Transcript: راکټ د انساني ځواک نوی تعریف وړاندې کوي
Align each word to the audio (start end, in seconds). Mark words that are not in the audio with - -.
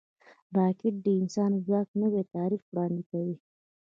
راکټ 0.57 0.95
د 1.05 1.07
انساني 1.19 1.59
ځواک 1.67 1.89
نوی 2.01 2.23
تعریف 2.33 2.63
وړاندې 2.67 3.03
کوي 3.11 3.35